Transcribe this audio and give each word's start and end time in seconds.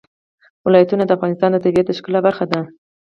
ولایتونه 0.65 1.03
د 1.05 1.11
افغانستان 1.17 1.49
د 1.53 1.57
طبیعت 1.65 1.87
د 1.87 1.91
ښکلا 1.97 2.19
برخه 2.27 2.43
ده. 2.51 2.59